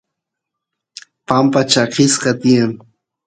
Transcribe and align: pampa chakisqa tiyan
pampa 1.27 1.59
chakisqa 1.71 2.31
tiyan 2.41 2.71